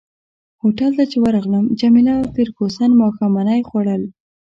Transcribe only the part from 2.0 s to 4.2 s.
او فرګوسن ماښامنۍ خوړل.